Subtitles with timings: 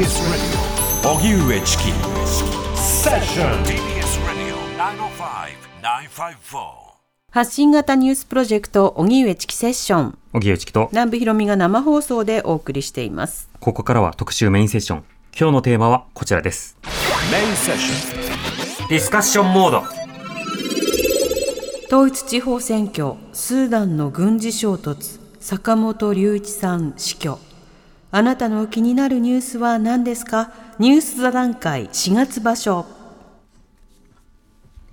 [0.00, 1.12] TBS Radio.
[1.12, 1.82] 荻上チキ
[2.74, 3.76] セッション TBS
[4.24, 4.56] Radio
[5.82, 6.64] 905-954
[7.30, 13.50] 発信型ニュースプロジェクト荻上チキセッション荻上チキと、南部ひろみが生放送でお送りしています。
[13.60, 15.04] ここからは特集メインセッション。
[15.38, 16.78] 今日のテーマはこちらです。
[17.30, 19.82] メインセッションディスカッションモード。
[21.94, 27.38] 統一地方選挙スーダンの軍事衝突坂本龍一さん死去
[28.12, 30.50] あなたの気になるニュースは何ですか？
[30.78, 32.99] ニュース座談会4月場所。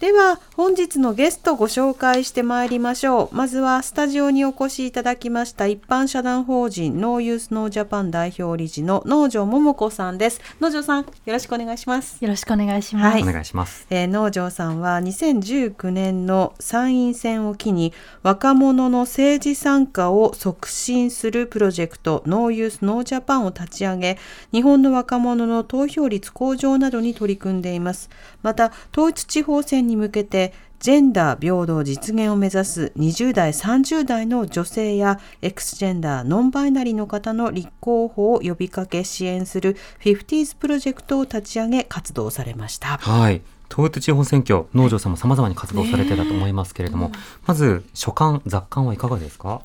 [0.00, 3.34] では本日のゲストご紹介してまいりましょう。
[3.34, 10.42] まずはスタジオにお越しいただきました一般社団法人ノーユースノージャパン代表理事の農場桃子さんです。
[10.60, 12.22] 農場さんよろしくお願いします。
[12.22, 13.14] よろしくお願いします。
[13.14, 13.22] はい。
[13.22, 13.86] お願いします。
[13.88, 24.18] えー農場さんは2019年の参院選を機に若者の政治参加を促進するプロジェクトノーユースノージャパンを立ち上げ
[24.52, 28.10] 日本の若者の投票率向上などに取り組んでいます。
[28.42, 42.98] また統一地方選に向けてジェンダー平等実現を目指す20代30代の女性やエクスジェンダーノンバイナリーの方の立候補を呼びかけ支援する 50s プロジェクトを立ち上げ活動されました。
[42.98, 43.40] はい。
[43.72, 47.10] 統一地方選挙、農場さんも様々に活動されてたと思いますけれども、
[47.46, 49.62] まず、所感、雑感はいかがですか？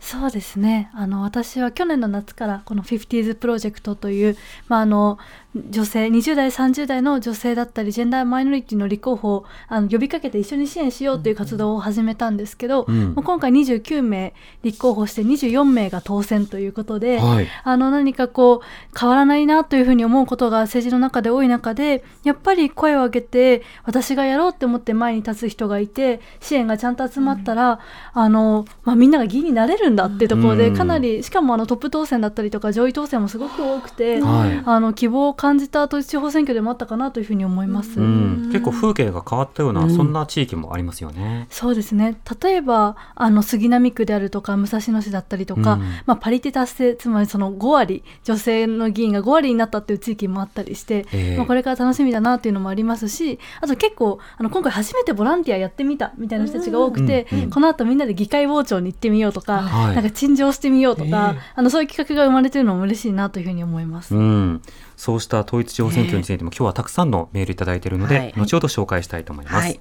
[0.00, 0.90] そうですね。
[0.92, 4.36] あの私は去年の夏からこの 50s プロジェクトという
[4.68, 5.18] まああの
[5.54, 13.14] 女性20代30代の女性だったりジェンダーマイノリティの立候補をあの呼びかけて一緒に支援しようという活動を始めたんですけど、うん。
[13.14, 17.48] まあ今回29名立候補して24名が当選ということで、はい。
[17.62, 27.78] あの何かこう変わらないなというふうに思うことが政治の中で多い中でやっぱり声を上げて私がやろうって思って前に立つ人がいて支援がちゃんと集まったら、
[28.12, 30.76] あのまあ、みんなが議員になれるんだっていうところで、うん。
[30.76, 34.62] かなりしかもあのトップ当選だったりとか上位当選もすごく多くて、はい。
[34.64, 38.00] あの希望を感じた統一地方選挙でもあったかなというふうに思います。
[38.00, 41.48] うん、結構風景が変わったような、そんな地域もありますよね。
[41.50, 42.16] そうですね。
[42.42, 45.80] 例えばあの杉並区であるとか武蔵野市だったりとか、うん。
[46.06, 51.36] まあ、パリテ達成つまりその5割女性の議員が5割になったっていう地域もあったりして、ええ。
[51.36, 59.94] まあ、これから楽しみだなっていうのもありますしあと結構あの今回初めてボランティアやってみたみたいな人たちが多くて、うんうんこの後みんなで議会傍聴に行ってみようとか、はい。
[59.94, 64.14] なんか陳情してみようとか、あのそういう企画が生まれてるのも嬉しいなというふうに思います。
[64.14, 64.62] うん、
[64.96, 69.56] そうした統一地方選挙についても、今日はたくさんのメールいただいているので、はい後ほど紹介したいと思います。
[69.56, 69.80] はい。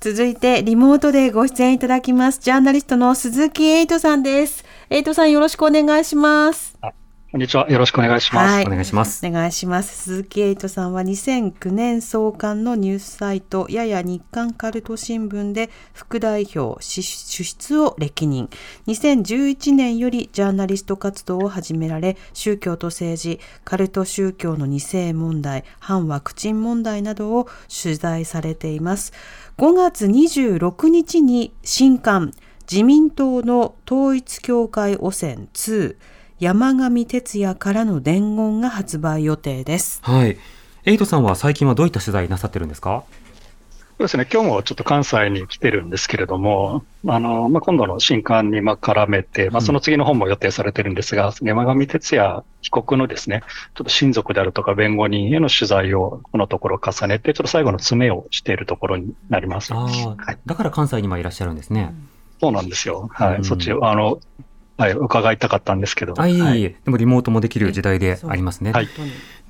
[0.00, 2.38] 続いて、リモートでご出演いただきます。
[2.40, 4.64] ジャーナリストの鈴木エイトさんです。
[4.90, 6.78] エイトさんよろしくお願いします。
[7.30, 7.70] こんにちは。
[7.70, 8.54] よろしくお願いします。
[8.54, 9.26] はいお願いします。
[9.26, 10.04] お願いします。
[10.04, 18.48] 鈴木エイトさんは2009年創刊のニュースサイト、やや日刊カルト新聞で副代表、し主筆を歴任。
[18.86, 27.46] 2011年よりジャーナリスト活動を始められ、宗教と政治、カルト宗教の二世問題、反ワクチン問題などを
[27.82, 29.12] 取材されています。
[29.58, 32.32] 5月26日に新刊、
[32.70, 35.96] 自民党の統一教会汚染2、
[36.40, 39.98] 山上徹也からの伝言が発売予定です。
[40.04, 40.38] はい。
[40.84, 43.02] エイトさんは最近はどういった取材なさってるんですか？
[43.08, 44.28] そうですね。
[44.32, 53.42] 今日もちょっと関西に来てるんですけれども、あの、まあ、今度の新刊にまあ絡めて、まあ、その次の本も予定されてるんですが、山上徹也被告のですね、
[53.74, 59.74] ちょっと親族であるとか弁護人への取材をこのところ重ねて、ちょっと最後の詰めをしているところになります。
[59.74, 60.38] あはあ、い。
[60.46, 61.92] だから関西に今いらっしゃるんですね。
[62.40, 63.10] そうなんですよ。
[63.12, 63.44] はうんい。
[63.44, 64.20] そっち、あの、
[64.78, 66.14] はい、伺いたかったんですけど。
[66.16, 66.60] あ、いえいえ、はい。
[66.62, 68.72] でもリモートもできる時代でありますね。
[68.72, 68.88] はい。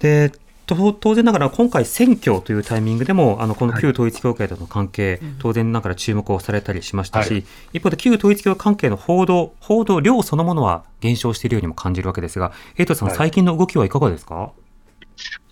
[0.00, 0.32] で、
[0.66, 7.44] と当然ながら今回選挙というタイミングでも、あの、この旧統一教会との関係、当然ながら注目をされたりしましたし、はい。
[7.74, 13.16] 一方で旧統一教関係の報道、報道量そのものは減少しているようにも感じるわけですが、エイトさん、はい。
[13.16, 14.52] 最近の動きはいかがですか？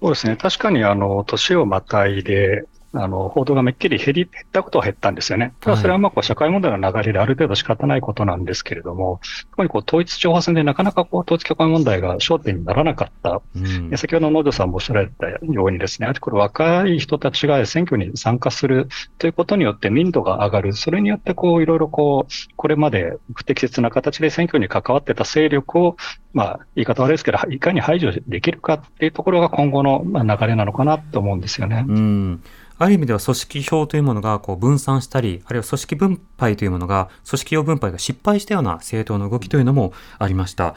[0.00, 0.36] そうですね。
[0.36, 2.64] 確かに、あの、年をまたいで、
[3.02, 5.54] あの、報道がめっきり減り、減ったことは減ったんですよね。
[5.60, 9.20] ただそれはまあ、こう、社会問題の流れである程度仕方ないことなんですけれども、
[9.50, 13.40] 特にこう、統一地方選でなかなかこう、統一教会問題が焦点にならなかった。
[13.54, 18.88] うんで先ほど農場さんもおっしゃられたようにですね、あとこれ若い人たちが選挙に参加する
[19.18, 20.72] ということによって民度が上がる。
[20.72, 25.96] それによってこう、いろいろこう、これまで不適切な形で選挙に関わってた勢力を、
[26.32, 31.84] まあ、言い方悪いですけど、いかに排除できるかっていうところが今後のまあ流れなのかなと思うんですよね。
[31.86, 32.42] うん
[32.78, 40.74] ある意味では組織票というものがこう分散したり、あるいは組織分配というものが、組織用分配が失敗したような政党の動きというのもありました。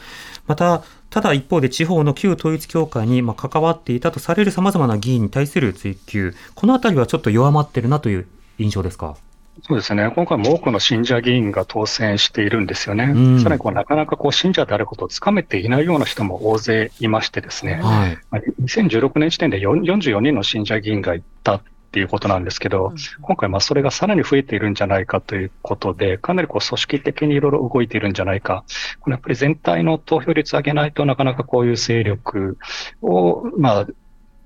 [0.48, 8.28] また、ただ一方で地方の旧統一教会にまあ関わっていたとされる様々な議員に対する追及、このあたりはちょっと弱まってるなという
[8.60, 9.18] 印象ですか？
[9.62, 10.10] そうですね。
[10.16, 13.12] 今回も多くの信者議員が当選しているんですよね。
[13.14, 17.74] うんさらにこうなかなかこう信者であることをつかめていないような人も大勢いましてですね。
[17.74, 18.18] はい。
[18.32, 28.64] まあ2016年時点で4 44人の信者議員がいたっていうことなんですけど、今回まあそれがさらに増えているんじゃないかということで、かなりこう組織的にいろいろ動いているんじゃないか。
[29.00, 32.60] これやっぱり全体の投票率上げないとなかなかこういう勢力
[33.02, 33.88] を、まあ、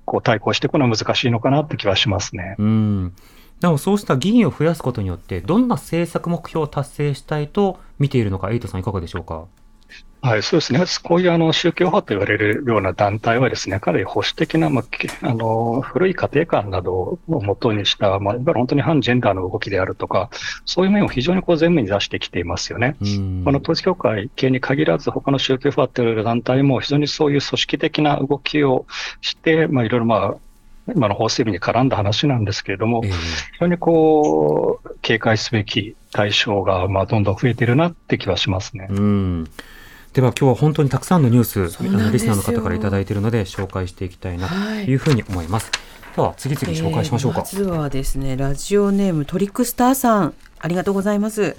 [0.06, 2.56] こう対抗していくのは難しいのかなって気はしますね。
[2.58, 3.14] うん。
[3.60, 9.44] でもそうした議員を増やすことによって、どんな政策目標を達成したいと見ているのか、エイトさんいかがでしょうか？
[10.24, 10.82] はい、そうですね。
[11.02, 20.30] こういうあの宗教派と言われるような団体はですね、かなり保守的な、まあ、けあの古い家庭観などを元にした、まあ、本当に反ジェンダーの動きであるとか、
[20.64, 22.96] そういう面を非常にこう前面に出してきていますよね。
[23.02, 23.42] うん。
[23.44, 28.86] この統一教会系に限らず、他の宗教派と言われる団体も非常にそういう組織的な動きを
[29.20, 30.34] して、まあ、いろいろまあ、
[30.88, 33.18] 今の法整備に絡んだ話なんですけれども、ええ非
[33.60, 38.86] 常にこう、警戒すべき対象が、まあ、どんどん増えているなって気はしますね。
[38.88, 39.50] うん。
[40.14, 41.82] では今日は本当にたくさんのニュース、
[42.12, 45.72] リスナーの方からいただいているので紹介していきたいなとはいいうふうに思います。
[46.14, 47.40] では次々紹介しましょうか。
[47.40, 51.56] えーまずはですねラジオネームトリックスターさんありがとうございます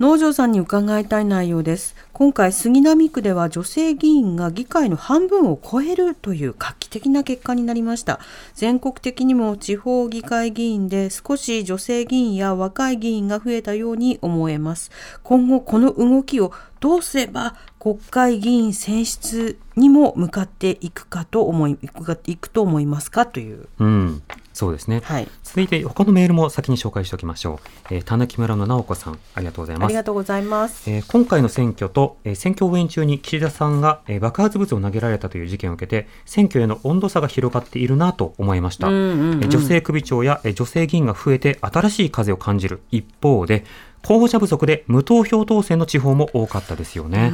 [0.00, 1.94] 農場さんに伺いたい内容です。
[2.12, 8.18] 今回杉並区では女性議員が議会の半分を超えるという画期的な結果になりました。
[8.54, 14.90] 全国的にも地方議会議員で少し女性議員や若い議員が増えたように思えます。
[15.22, 16.50] 今後この動きを
[16.80, 21.78] どうすれば国会議員選出にも向かっていくかと思い
[22.26, 23.68] いくと思いますかという。
[23.78, 24.22] うん。
[24.54, 25.02] そうですね。
[25.04, 27.60] はい続いて他のメールも先に紹介しておきましょ
[27.90, 27.94] う。
[27.94, 29.94] えー、たぬき村の直子さん、ありがとうございますあり。
[29.94, 30.90] がとうございます。
[30.90, 43.64] えー今回の選挙と、えー選挙応援中に岸田さんが、えー爆発物を投げられたという事件を受けて選挙への温度差が広がっているなと思いました、うんうんうんえー女性首長や、えー女性議員が増えて新しい風を感じる一方で
[44.06, 47.32] 候補者不足で無投票当選の地方も多かったですよね。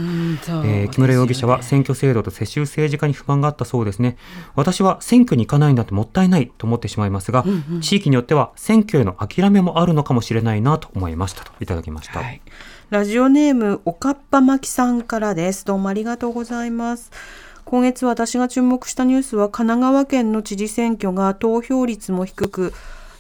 [0.64, 4.17] えー木村容疑者は選挙制度と世襲政治家に不満があったそうですね。
[4.55, 7.44] 私は選挙に行かないんだともったいないと思ってしまいますが、
[7.81, 12.20] 地域によっては選挙への諦めもあるのかもしれないなと思いましたといただきました。
[12.20, 12.40] はい
[12.90, 15.64] ラジオネームおかっぱまきさんからです。
[15.64, 17.12] どうもありがとうございます。
[17.64, 22.72] 今月私が注目したニュースは神奈川県の知事選挙が投票率も低く、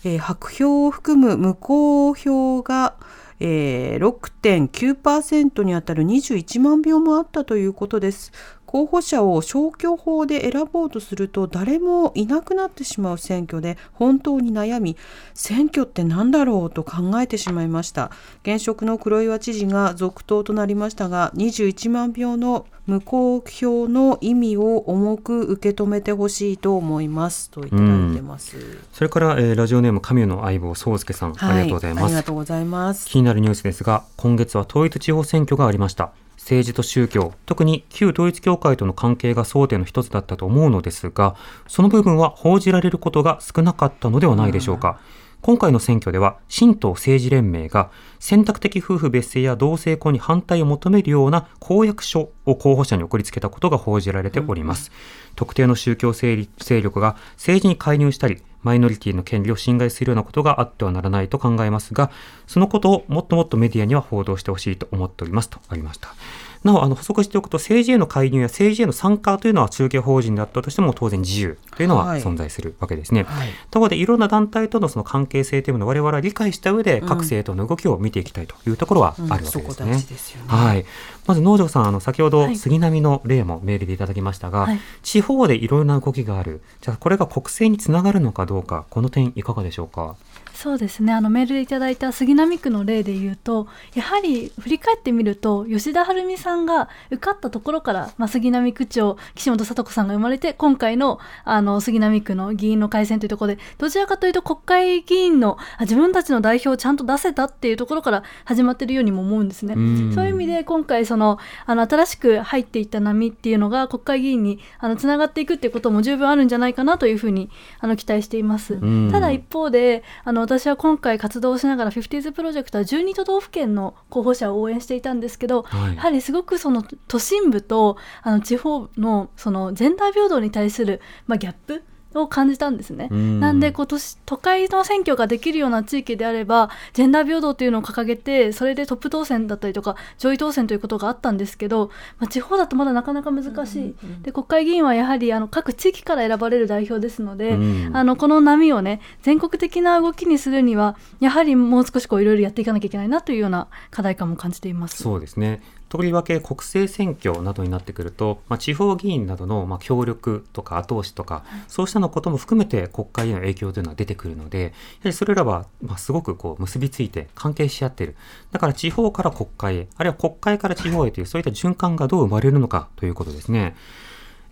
[0.02, 2.94] えー白票を含む無効票が、
[3.40, 8.32] えー6.9%にあたる21万票もあったということです。
[8.70, 14.96] 候補者を消去法で選ぼうとすると誰もいなくなってしまう選挙で本当に悩み
[15.34, 18.12] 選挙って何だろうと考えてしまいました。
[18.42, 28.56] 現職の黒岩知事が続投となりましたが21万票の無効票の意味を重く受け止めてほしいと思いますといただいてます、
[28.92, 32.04] それから、えーラジオネーム神の相棒宗介さん、ありがとうございます。
[32.04, 32.22] ありが。
[32.22, 33.06] とうございます。
[33.06, 36.12] 気になるニュースですが、今月は統一地方選挙がありました。
[36.40, 41.36] 政治と宗教、特に旧統一教会との関係が争点の一つだったと思うのですが、
[41.68, 44.98] その部分は報じられることが少なかったのではないでしょうか。
[45.42, 54.92] 今回の選挙では、新党政治連盟が選択的夫婦別姓や同性婚に反対を求めるような公約書を候補者に送りつけたことが報じられております。
[55.36, 62.10] 特定の宗教勢力勢力が政治に介入したり、マイノリティの権利を侵害するようなことがあってはならないと考えますが、
[62.46, 66.14] そのことをもっともっとメディアには報道してほしいと思っておりますとありました。
[66.62, 73.22] なお、あの補足しておくと、政治への介入や政治への参加というのは中継法人であったとしても当然自由というのははい存在するわけですね。
[73.24, 80.44] はいところで、いろんな団体とのその関係性というのを我々は理解した上で、各政党の動きを見ていきたいというところはあるわけですね。
[80.46, 80.84] はい。
[81.26, 86.60] まず、農場さん、あの、先ほどはい杉並の例もメールでいただきましたが、はい地方でいろいろな動きがある。
[86.82, 90.16] じゃあ、これが国政につながるのかどうか、この点いかがでしょうか？
[90.60, 109.72] そうですねあのメールでいただいた杉並区の例で言うとやはり振り返ってみると吉田晴美さんが受かったところから、まあ、杉並区長岸本聡子さんが生まれて今回のあの杉並区の議員の改選というところでどちらかというと国会議員の自分たちの代表をちゃんと出せたっていうところから始まっているようにも思うんですね。
[109.72, 117.48] うそういう意味で今回そのあの新しく入っていった波っていうのが国会議員にあのつながっていくっていうことも十分あるんじゃないかなというふうに
[117.78, 118.78] あの期待しています。
[119.10, 133.08] ただ一方であの私は今回活動しながら 50s プロジェクトは12都道府県の候補者を応援していたんですけど、はい、やはりすごくその都心部とあの地方のそのジェンダー平等に対する、まあ、ギャップを感じたんですね。
[133.08, 147.56] なんで今年都会の選挙ができるような地域であればジェンダー平等というのを掲げてそれでトップ当選だったりとか上位当選ということがあったんですけど、まあ、地方だとまだなかなか難しい、で国会議員はやはりあの各地域から選ばれる代表ですので、
[147.92, 155.02] あのこの波をね全国的な動きにするにはやはりもう少しこういろいろやっていかなきゃいけないなというような課題感も感じています。
[155.02, 164.72] そうですねとりわけ国政選挙などになってくると、まあ、地方議員などのま協力とか後押しとか、そうしたのことも含めて国会への影響というのは出てくるので、やは
[165.06, 168.14] りそれらはますごくこう結びついて関係し合っている。
[168.52, 173.74] だから地方から国会へ、あるいは国会から地方へというそういった循環がどう生まれるのかということですね。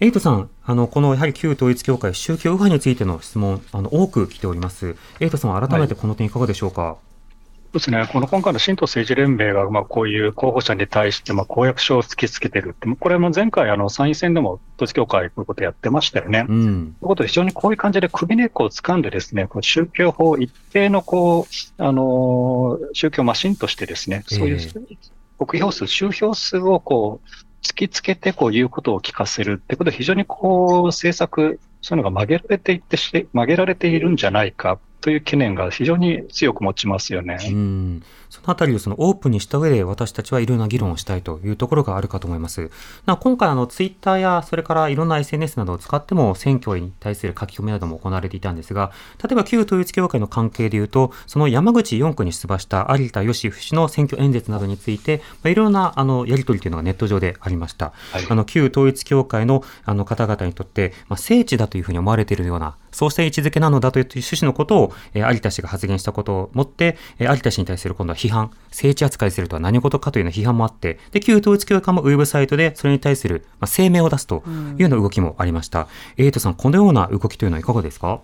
[0.00, 4.96] エイトさん、あの、このやはり旧統一教会宗教右派についての質問、あの、多く来ております。
[5.20, 7.07] エイトさんは改めてこの点いかがでしょうか、はい
[7.72, 16.46] ですね、この今回の新党政治連盟が、まあ、こういう候補者に対して、まあ、公約書を突きつけてるって、これも前回、あの、参院選でも統一教会、こういうことやってましたよね。
[16.48, 16.96] うん。
[16.98, 24.58] ということで、非常にこういう感じで首根っこを掴んでですね、こう宗教法一定の、こう、あのー、宗教マシンとしてですね、そういう、
[25.38, 27.28] 国票数、宗票数をこう、
[27.62, 37.38] 突きつけてこういうことを聞かせるってことで、非常にこう、政策、そういうのが曲げられていってして、曲げられているんじゃないかという懸念が非常に強く持ちますよね。
[37.50, 42.70] うんそのあたりをそのオープンにした上で私たちはいろんな議論をしたいというところがあるかと思います。
[43.06, 57.92] な今回あのツイッターやそれからいろんな SNS などを使っても選挙に対する書き込みなども行われていたんですが、例えば旧統一教会の関係でいうと、その山口4区に出馬した有田義氏の選挙演説などについて、まあ、いろんなあのやり取りというのがネット上でありました。
[58.12, 75.88] はい、あの旧統一教会のあの方々にとって、まあ、聖地だというふうに思われているようなそうした位置づけなのだという趣旨のことを、えー、有田氏が発言したことをもって、えー、有田氏に対する今度は批判、政治扱いするとは何事かというような批判もあって、で、旧統一教会もウェブサイトでそれに対する、まあ、声明を出すというような動きもありました。
[76.16, 78.20] うん、エイトさん、このような動きというのはいかがですか？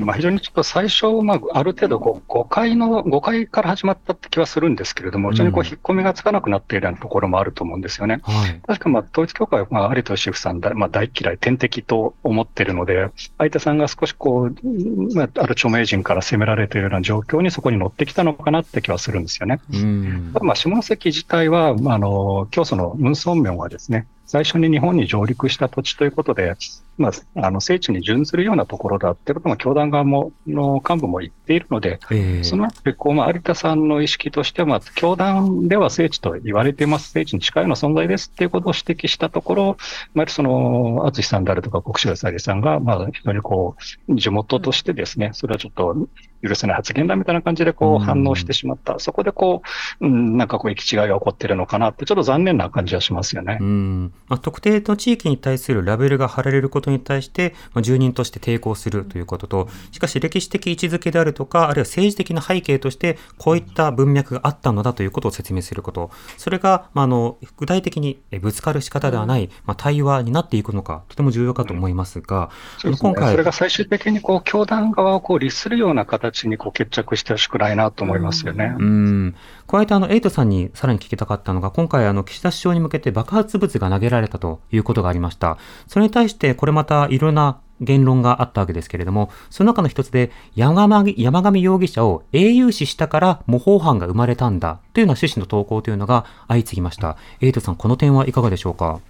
[0.00, 8.20] まあ非常にちょっと最初、まあ、ある程度誤解の、誤解から始まったって気はするんですけれども、非常にこう引っ込みがつかなくなっているようなところもあると思うんですよね。
[8.22, 19.60] はい、確かまあ統一教会は、まあ、有田義夫さんまあ、大嫌い、天敵と思ってるので、相手さんが少しこう、まあ、ある著名人から責められているような状況にそこに乗ってきたのかなって気はするんですよね。
[19.72, 26.54] うんまあ下関自体は、まあ、あの、教祖のムン・ソンミョンはですね、最初に日本に上陸した土地ということで、
[26.96, 39.76] まあ、あの聖地に準ずるようなところだってことも教団側もの幹部も言っているので、えー、そのあたりこう、まあ、有田さんの意識としては、まあ、教団では聖地と言われています、聖地に近いような存在ですっていうことを指摘したところ、
[40.14, 43.76] まあ、その淳さんであるとか国士さりさんが、まあ、非常にこ
[44.08, 46.08] う地元としてですね、それはちょっと
[46.46, 49.62] 許せない発言だみたいな感じでこう反応してしまった、うん、そこでこ
[50.00, 53.58] う、うん、なんかこう、行き違いが起こってるのかなって、ちょっと残念な感じはしますよね。
[53.60, 54.12] うん。
[54.28, 72.50] まあ、特定の地域に対するラベルが貼られることに対して、まあ、住人として抵抗するということと、しかし歴史的位置づけであるとか、あるいは政治的な背景として、こういった文脈があったのだということを説明すること、それが、まあ、あの具体的にぶつかる仕方ではない、まあ、対話になっていくのか、とても重要かと思いますが、
[72.84, 78.74] うん、今回、それが最終的にこう教団側をこう律するような形にこう決着してほしくないなと思いますよね。
[78.78, 79.34] うん。
[79.66, 85.58] 加えてあの、エイトさんにさらに聞きたかったのが、今回あの、岸田首相に向けて爆発物が投げられたということがありました。
[85.86, 97.16] それに対して、これまたいろんな言論があったわけですけれども、その中の一つで山上山上容疑者を英雄視したから模倣犯が生まれたんだというような趣旨の投稿というのが相次ぎました。
[97.40, 99.00] エイトさん、この点はいかがでしょうか？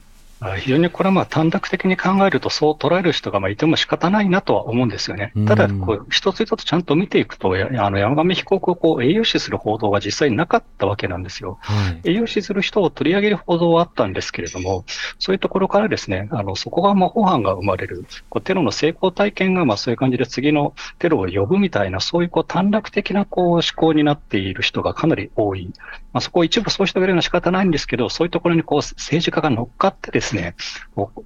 [0.58, 5.32] 非常にこれはまあ短絡的に考えるとそう捉える人がまあいても仕方ないなとは思うんですよね。
[5.46, 11.58] ただ、こう、一つ一つちゃんと見ていくと、あの、山上被告をこう、栄養視する報道が実際になかったわけなんですよ。
[11.60, 14.84] はい、栄養視する人を取り上げる報道はあったんですけれども、
[15.18, 25.70] そういうところからですね、あの、そこが模倣犯が生まれる、こうテロの成功体験がまあそういう感じで次のテロを呼ぶみたいな、そういうこう短絡的なこう思考になっている人がかなり多い。
[26.12, 30.23] まあ、そこ一部そうしてあげるのは仕方ないんですけど、そういうところにこう政治家が乗っかってですね、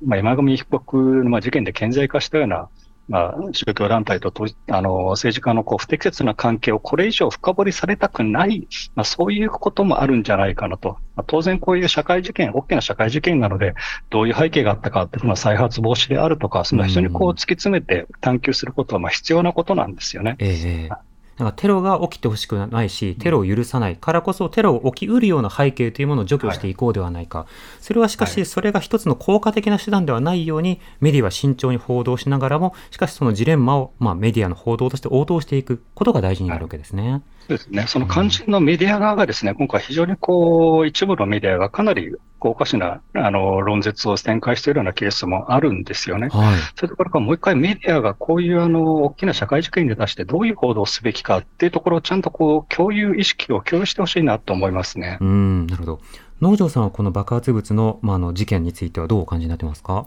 [0.04, 2.68] まあ、山上被告のまあ事件で顕在化したような
[3.08, 10.98] まあ、宗教団体ととあの政治家のこう不適切な関係をこれ以上深掘りされたくない、まあ、そういうこともあるんじゃないかなと。
[11.16, 13.74] まあ、当然こういう社会事件、大きな社会事件なので、
[14.10, 20.36] どういう背景があったかっていうのは再発防止であるとか、その非常にこう突き詰めて探求することはまあ必要なことなんですよね。
[20.38, 21.07] ええ
[21.38, 27.46] なんかテロが起きてほしくないし、テロを許さないからこそ、テロを起きうるような背景というものを除去していこうではないか。
[27.80, 37.10] それはしかし、それが一つの効果的な手段ではないように、メディアは慎重に報道しながらも、しかしそのジレンマを、まあ、メディアの報道として応答していくことが大事になるわけですね。
[37.10, 37.86] そうですね。
[37.86, 46.28] その肝心のメディア側がですね、今回非常にこう、一部のメディアがかなりこうおかしな、あの、論説を展開しているようなケースもあるんですよね。
[46.28, 46.56] はい。
[46.76, 55.18] それところからもう一回メディアがこういうあの、大きな社会事件に出してどういう報道をすべきかっていうところをちゃんとこう、共有意識を共有してほしいなと思いますね。
[55.20, 56.00] うん、なるほど。
[56.40, 60.06] 農場さんはこの爆発物の,、まあ、あの事件についてはどうお感じになってますか？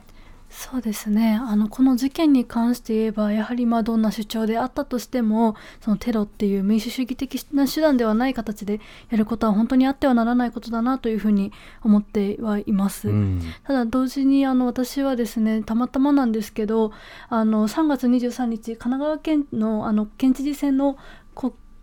[0.53, 11.53] そうですねあのこの事件に関して言えばやはりまあどんな主張であったとしてもそのテロっていう民主主義的な手段ではない形でやることは本当にあってはならないことだなというふうに
[11.83, 13.09] 思ってはいます。
[13.09, 16.91] うんただ同時にあの私はですねたまたまなんですけど
[17.29, 20.97] あの3月23日神奈川県のあの県知事選の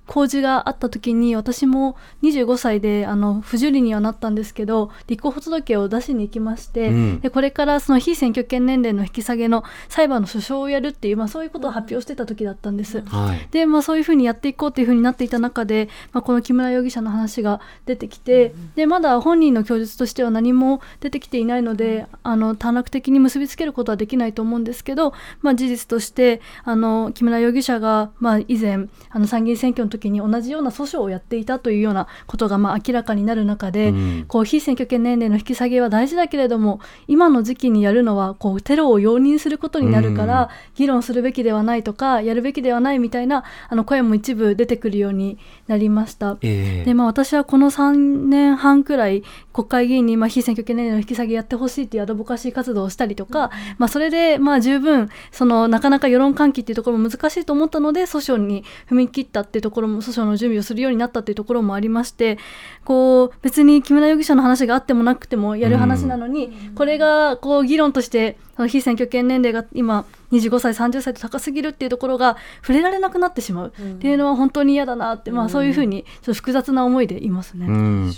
[0.09, 13.03] こ公示があった時に私も25歳であの不受理にはなったんですけど立候補届を出しに行きまして、うんでこれからその非選挙権年齢の引き下げの裁判の訴訟をやるっていう、まあ、そういうことを発表してた時だったんです。
[13.03, 13.49] はい。
[13.50, 25.12] で、まあ、そういうふうにやっていこうというふうになっていた中で、まあ、この木村容疑者の話が出てきて、でまだ本人の供述としては何も出てきていないのであの短絡的に結びつけることはできないと思うんですけど、
[25.43, 34.25] まあ、事実としてあの木村容疑者が、まあ、以前あの参議院選挙の時に同じような訴訟をやっていたというようなことがまあ明らかになる中で、うん。
[34.28, 40.49] こう非選挙権年齢の引き下げは大事だけれども今の時期にやるのはこうテロを容認することになるから、うん。
[40.76, 46.38] 議論するべきではないとかやるべきではないみたいなあの声も一部出てくるようになりました。
[46.43, 46.85] ええ。
[46.85, 62.38] でまあ、私はこの3年半くらい国会議員にまあ非選挙権年齢の引き下げやってほしいというアドボカシー活動をしたりとか、まあ、それでまあ十分そのなかなか世論喚起っていうところも難しいと思ったので訴訟に踏み切ったっていうところも訴訟の準備をするようになったっていうところもありまして
[62.85, 77.66] こう別に木村容疑者の話があってもなくてもやる話なのに、これがこう議論としてその非選挙権年齢が今25歳30歳と高すぎるっていうところが触れられなくなってしまうっていうのは本当に嫌だなって、まあ、そういうふうにちょっと複雑な思いでいますね。
[77.66, 78.12] うん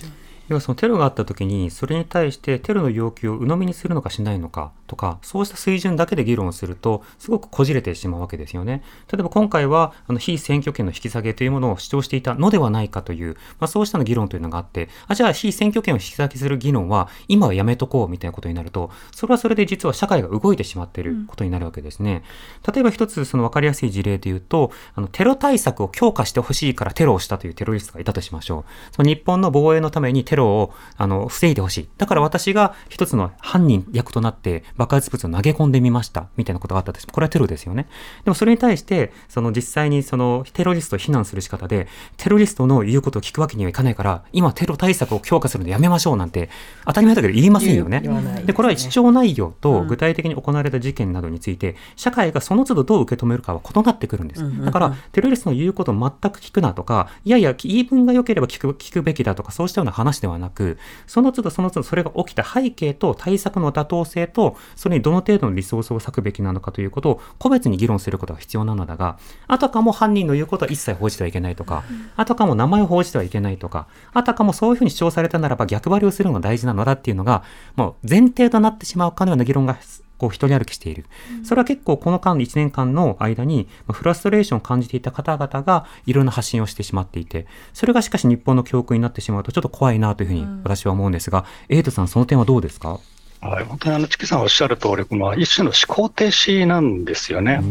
[0.50, 8.82] 要はそのテロがあった時にそれに対してテロの要求を鵜呑みにするのかしないのかとかそうした水準だけで議論をするとすごくこじれてしまうわけですよね。
[9.10, 22.25] 例えば今回はあの非選挙権の引き下げというものを主張していたのではないかという、まあ、そうしたの議論というのがあってあじゃあ非選挙権を引き下げする議論は今はやめとこうみたいなことになるとそれはそれで実は社会が動いてしまっていることになるわけですね。
[22.73, 28.95] 例えば一つその分かりやすい事例で言うとあのテロ対策を強化してほしいからテロをしたというテロリストがいたとしましょう。
[28.95, 31.88] その日本の防衛のためにテロをあの防いでほしい。
[31.98, 36.28] だから私が一つの犯人役となって爆発物を投げ込んでみました。
[36.36, 37.88] みたいなことがあったとしても、これはテロですよね。
[38.24, 46.50] でもそれに対して、その実際にそのテロリストを非難する仕方で、テロリストの言うことを聞くわけにはいかないから、今テロ対策を強化するのやめましょうなんて、
[46.86, 48.00] 当たり前だけど言いませんよね。
[48.00, 54.42] ですねで、これは主張内容うんと具体的に行われた事件などについて、社会がその都度どう受け止めるかは異なってくるんです。
[54.42, 71.84] うんうんうんだから、テロリストの言うことを全く聞くなとか、いやいや、言い分が良ければ聞く聞くべきだとか、そうしたような話でははなく、その都度その都度それが起きた背景と対策の妥当性と、それにどの程度のリソースを割くべきなのかということを個別に議論することが必要なのだが、あたかも犯人の言うことは一切報じてはいけないとか、
[72.16, 77.43] あたかも名前を報じてはいけないとか、あたかもそういうふうに主張されたならば逆張りをするのが大事なのだっていうのが、
[77.76, 79.78] もう前提となってしまうかのような議論が
[80.21, 81.06] こう一人歩きしている。
[81.43, 93.00] それは結構この間1年間の間にまあフラストレーションを感じていた方々がいろんな発信をしてしまっていて、それがしかし日本の教訓になってしまうとちょっと怖いなというふうに私は思うんですが、エイトさんその点はどうですか？
[93.42, 97.62] はい、本当にあの、チキさんおっしゃる通り、この一種の思考停止なんですよね。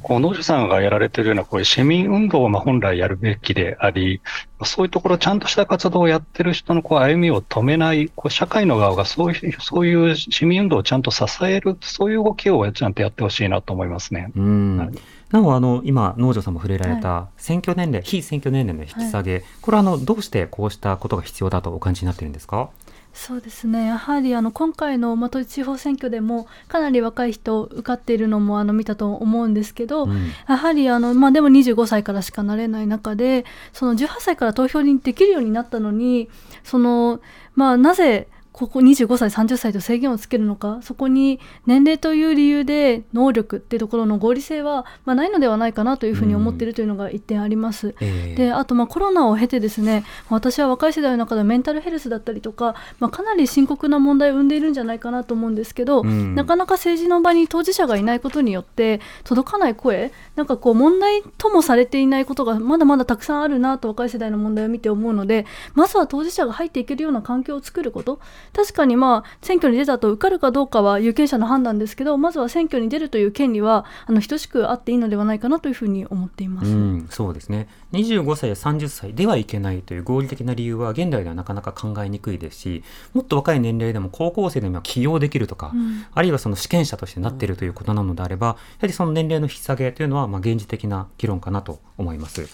[0.00, 4.20] こう農場さんがやられているような、こういう市民運動をまあ本来やるべきであり、
[4.64, 14.30] そういうところ、ちゃんとした活動をやってる人のこう歩みを止めない、こう社会の側がそういう、そういう市民運動をちゃんと支える、そういう動きをちゃんとやってほしいなと思いますね。
[14.36, 14.76] うん。
[14.78, 14.90] はい。
[15.30, 22.70] なおあの今農場さんも触れられた選挙年齢、非選挙年齢の引き下げ、これはあのどうしてこうしたことが必要だとお感じになっているんですか？
[23.18, 23.86] そうですね。
[23.86, 30.30] やはりあの今回のまと地方選挙でもかなり若い人受かっているのもあの見たと思うんですけど、うん。
[30.48, 36.30] やはりあの、まあ、でも25歳からしかなれない中でその18歳から投票にできるようになったのに
[36.62, 37.20] その、
[37.56, 38.28] まあ、なぜ
[38.58, 47.94] ここ25歳30歳と制限をつけるのかそこに年齢という理由で能力っていうところの合理性は、まあ、ないのではないかなというふうに思っているというのが一点あります。
[48.00, 56.34] えーであとまあコロナを経てですね私は若い世代の中でメンタルヘルスだったりとか、まあ、かなり深刻な問題を生んでいるんじゃないかなと思うんですけど、うん。
[56.34, 68.20] なかなか政治の場に当事者がいないことによって届かない声なんかこう問題ともされていないことがまだまだたくさんあるなと若い世代の問題を見て思うのでまずは当事者が入っていけるような環境を作ること
[68.52, 76.68] 確かにまあ選挙に出たと受かるかどうかは有権者の判断ですけどまずは選挙に出るという権利はあの等しくあっていいのではないかなというふうに思っています。
[76.68, 82.84] うん、そうですね25歳や30歳ではいけないという合理的な理由は現代ではなかなか考えにくいですし
[83.14, 92.48] もっと若い年齢でも高校生でも起業できるとか、うんあるいはその試験者としてなっているということなのであれば、やはりその年齢の引き下げというのはまあ現実的な議論かなと思います。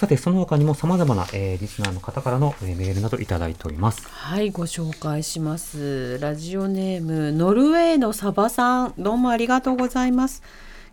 [0.00, 4.08] さて、その他にも様々な、えーリスナーの方からの、えーメールなどいただいております。
[4.08, 6.18] はい、ご紹介します。
[6.20, 10.42] ラジオネーム、ノルウェーのサバさん、どうもありがとうございます。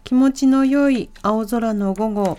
[0.04, 2.38] 気持ちの良い青空の午後、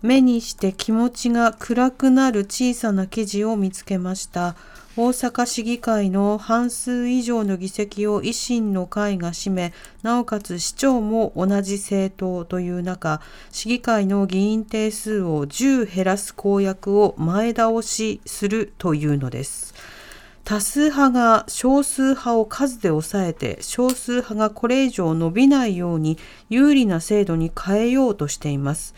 [0.00, 4.54] 目にして気持ちが暗くなる小さな記事を見つけました。
[5.00, 13.20] 大阪市議会の半数以上の議席を維新の会が占め、なおかつ市長も同じ政党という中、
[13.52, 19.72] 市議会の議員定数を10減らす公約を前倒しするというのです。
[20.42, 28.96] 多数派が少数派を数で抑えて少数派がこれ以上伸びないように有利な制度に変えようとしています。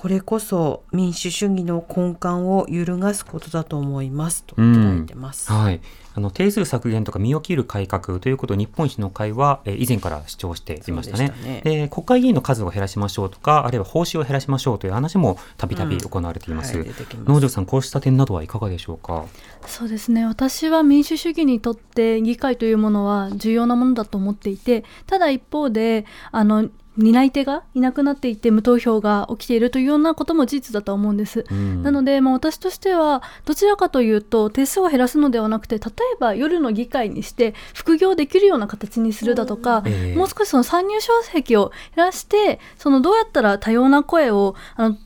[0.00, 5.52] これこそ民主主義の根幹を揺るがすことだと思いますといただいてます。
[5.52, 5.82] はい。
[6.14, 11.28] あの定数削減とか身を切る改革ということを日本維新の会は、えー以前から主張していましたね。
[11.28, 11.60] でしたね。
[11.82, 17.28] で国会議員の数を減らしましょうとかあるいは報酬を減らしましょうという話もたびたび行われています,、はい出てきます。
[17.30, 19.26] 農場さんこうした点などはいかがでしょうか？
[19.66, 20.24] そうですね。
[20.24, 31.44] 私は民主主義にとって議会というものは重要なものだと思っていてただ一方であの担い手がいなくなっていて無投票が起きているというようなことも事実だと思うんです。
[31.50, 31.82] うん。
[31.82, 40.16] なので、まあ、私としてはどちらかというと定数を減らすのではなくて例えば夜の議会にして副業できるような形にするだとか、ええ。
[40.16, 44.96] もう少しその参入障壁を減らしてそのどうやったら多様な声をあの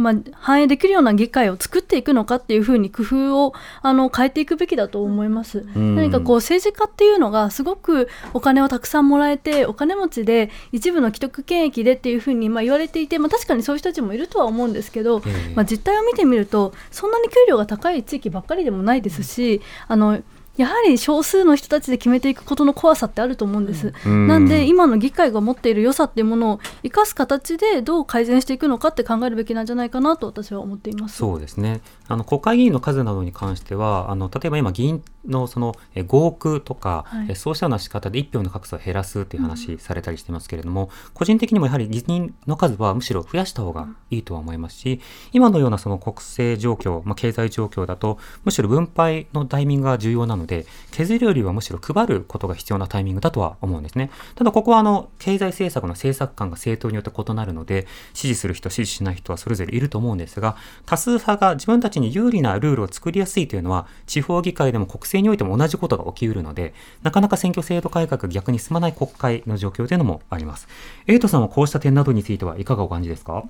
[0.00, 5.60] まあ、反映できるような議会を作っていくのかっていうふうに工夫をあの変えていくべきだと思います。
[5.60, 20.22] ん何かこう政治家っていうのがすごくお金をたくさんもらえてお金持ちで一部の既得権益でっていうふうにまあ言われていて、まあ、確かにそういう人たちもいるとは思うんですけど、ええまあ、実態を見てみるとそんなに給料が高い地域ばっかりでもないですしあの
[20.56, 23.92] やはり少数の人たちで決めていくことの怖さってあると思うんです。
[24.04, 31.16] うんなんで今の議会が持っている良さっていうものを生かす形でどう改善していくのかって考えるべきなんじゃないかなと私は思っています。
[31.16, 37.26] そうですねあの国会議員の数などに関してはあの例えば今議員のそのえ合区とか、はい。
[37.30, 45.00] えそうしたような仕方で一票の格差を減らすという話されたりしてますけれども、個人的にもやはり議員の数はむしろ増やした方がいいとは思いますし
[45.32, 54.10] 今のようなその国政状況、まあ、経済状況だとむしろ分配のタイミングが重要なので削るよりはむしろ配ることが必要なタイミングだとは思うんですね。
[54.34, 60.56] ただここはあの経済政策の政策観が政党によって異なるので支持する人支持しない人はそれぞれいると思うんですが
[60.86, 70.68] 多数派が自分たちに有利なルールを作りやすいというのは地方議会でも国政においても同じことが起きうるのでなかなか選挙制度改革逆に進まない国会の状況というのもあります
[71.08, 73.44] エイトさんはこうした点などについてはいかがお感じですか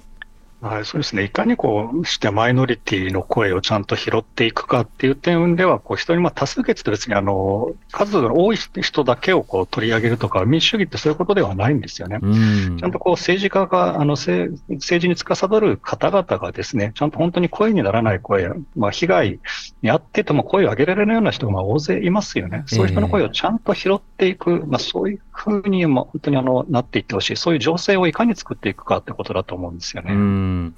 [0.63, 1.25] はい、そうですね。
[1.25, 12.19] いかにこうしてマイノリティの声をちゃんと拾っていくかっていう点では、こう人にまあ多数決って別にあの、数が多い人だけをこう取り上げるとか、民主主義ってそういうことではないんですよね。
[12.21, 19.41] うんちゃんとこう政治家が、あの政政治に司る方々がですね、ちゃんと本当に声にならない声、まあ被害
[19.81, 22.65] に遭ってても声を上げられないような人がまあ大勢いますよね。
[22.67, 27.37] そういう人の声をちゃんと拾っていく、まあそういうふうにまあ本当にあのなっていってほしい。
[27.37, 30.13] そういう情勢をいかに作っていくかってことだと思うんですよね。
[30.51, 30.75] うん。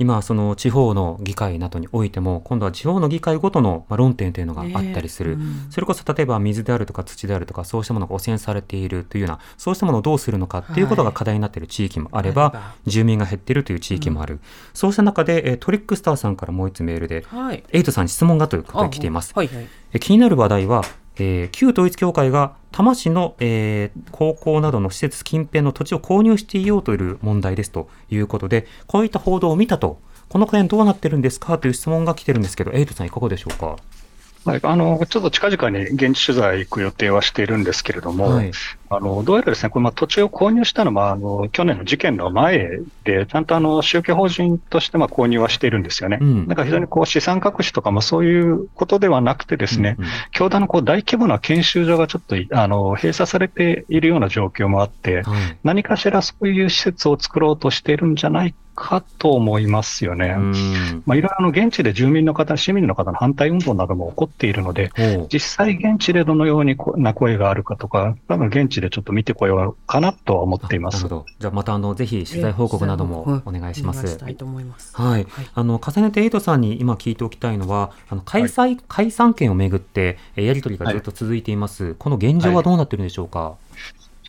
[0.00, 5.70] 今、その地方の議会などにおいても、今度は地方の議会ごとのまあ論点というのがあったりする、ねうん。
[5.70, 12.74] それこそ例えば水であるとか土であるとか、そうしたものが汚染されているというような、そうしたものをどうするのかっていうことが課題になっている地域もあれば、あれば。
[12.86, 14.40] 住民が減っているという地域もある、
[14.72, 17.62] そうした中で、えートリックスターさんからもう一つメールで、はい。
[17.70, 19.34] エイトさんに質問がということで来ています。
[19.36, 19.66] はいはい。
[19.92, 20.82] え気になる話題は、
[21.16, 33.76] えー旧統一教会が多摩市の、えー高校などの施設近辺の土地を購入していようという問題ですということで、こういった報道を見たと、この件どうなってるんですかという質問が来てるんですけど、エイトさんいかがでしょうか？
[34.44, 38.50] はい、あの、ちょっと近々に現地取材行く予定はしているんですけれども、はい。
[38.88, 46.18] あの、どうやらですね、これ、まあ、土地を購入したのは、あの、去年の事件の前で、ちゃんとあの、宗教法人として、まあ、購入はしているんですよね。
[46.20, 55.58] うんだから非常にこう、資産隠しとかもそういうことではなくてですね、うんうん教団のこう、大規模な研修所がちょっとい、あの、閉鎖されているような状況もあって、はい。
[55.62, 58.56] 何かしらそういう施設を作ろうとしているんじゃないか
[59.18, 60.34] と思いますよね。
[60.36, 61.02] うん。
[61.06, 64.90] まあ、いろいろあの現地で住民の方、市民の方の反対運動なども起こっているので、
[65.32, 71.14] 実際現地でどのようにこな声があるかとか、多分現地でちょっと見てこようかなとは思っていますなるほ。
[71.16, 71.26] ど。
[71.38, 74.00] じゃあまたあのぜひ取材報告などもお願いします。
[74.00, 74.96] お願いしたいと思います。
[74.96, 81.94] はい、あの重ねてエイトさんに今聞いておきたいのは、あの開催、解散権をめぐってえーやり取りがずっと続いています。
[81.98, 83.54] この現状はどうなってるんでしょうか？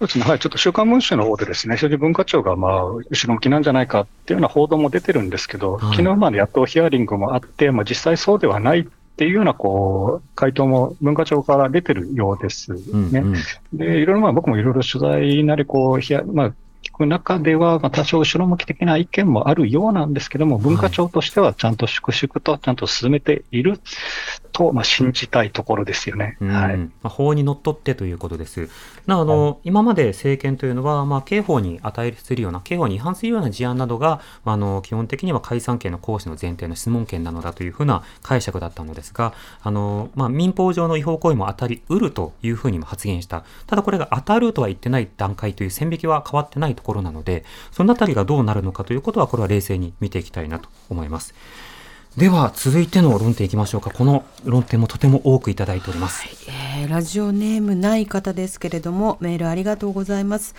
[0.01, 5.97] そうですね、はい、ちょっと週刊文春の方でですね、非常に文化庁がまあ後ろ向きなんじゃないかっていうような報道も出てるんですけど、はい。
[5.97, 8.85] 昨日まで野党ヒアリングもあって、まあ、実際そうではないっ
[9.15, 12.79] ていうようなこう回答も文化庁から出てるようですね。
[12.91, 13.33] うんうん。
[13.73, 16.53] で、いろいろまあ僕もいろいろ取材なりこうヒア、まあ、
[16.93, 23.79] 聞く中では、まあ、多少後ろ向き的な意見もあるようなんですけども、文化庁としてはちゃんと粛々とちゃんと進めている
[24.51, 26.37] と、まあ、信じたいところですよね。
[26.41, 26.77] うんはい。
[26.77, 28.69] まあ、法にのっとってということです。
[29.07, 43.43] なあの、今まで政権というのは、まあ、刑法に値するような、刑法に違反するような事案などが、まあ、あの基本的には解散権の行使の前提の質問権なのだというふうな解釈だったのですが、あのまあ、民法上の違法行為も当たりうるというふうにも発言した。
[43.67, 51.33] ただこれが当たるとは言ってない段階という線引きは変わってないとところなので、そのあたりがどうなるのかということは、これは冷静に見ていきたいなと思います。
[52.17, 53.91] では続いての論点いきましょうか。
[53.91, 56.25] この論点もとても多くいただいております。
[56.49, 60.55] えーラジオネームない方ですけれどもメールありがとうございます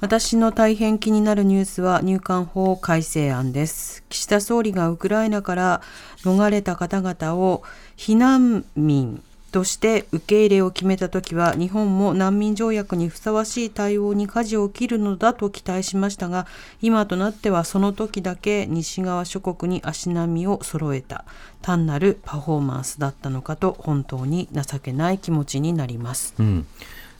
[0.00, 5.82] 私の大変気になるニュースは入管法改正案です岸田総理がウクライナから
[6.22, 7.62] 逃れた方々を
[7.96, 9.22] 避難民
[9.54, 16.48] として受け入れを決めた時は日本も難民条約にふさわしい対応に舵を切るのだと期待しましたが
[16.82, 21.24] 今となってはその時だけ西側諸国に足並みを揃えた
[21.62, 26.34] 単なるパフォーマンスだったのかと本当に情けない気持ちになります。
[26.40, 26.66] うん。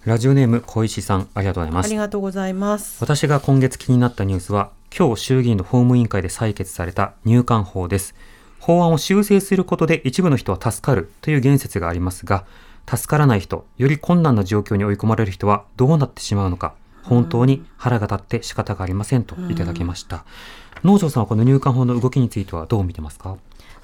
[0.04, 1.96] ラジオネーム小石さん、ありがとうございますあり。
[1.96, 2.96] がとうございます。
[3.00, 8.16] 私が今月気になったニュースは、今日衆議院の法務委員会で採決された入管法です。
[8.64, 12.46] 法案を修正することで一部の人は助かるという言説がありますが、
[12.88, 16.72] 助からない人、より困難な状況に追い込まれる人はどうなってしまうのか、
[17.02, 20.24] 本当に腹が立って仕方がありませんといただきました。
[20.82, 23.36] 農場さんはこの入管法の動きについてはどう見てますか？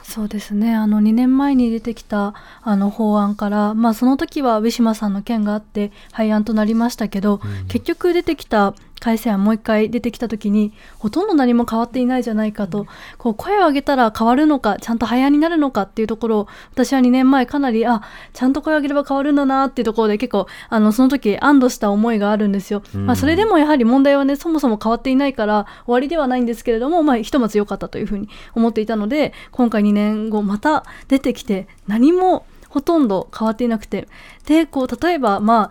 [0.03, 0.75] そうですね。
[0.75, 12.87] あの2年前に出てきたあの法案から、まあ、その時はウィシュマさんの件があって廃案となりましたけど、結局出てきた改正案もう一回出てきた時にほとんど何も変わっていないじゃないかと、
[13.19, 22.83] こう声を上げたら変わるのかちゃんと廃案になるのかっていうところを私は2年前かなりあちゃんと声を上げれば変わるんだなっていうところで結構あのその時安堵した思いがあるんですよ。
[22.95, 34.09] うんまあ、それでもやはり問題はねそもそも変わっていないから終わりではないんですけれども、まあ、ひとまず良かったというふうに思っていたので今回2年後また出てきて何もほとんど変わっていなくて
[34.47, 35.71] でこう例えばま